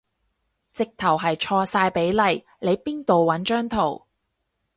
[0.73, 4.07] 直頭係錯晒比例，你邊度搵張圖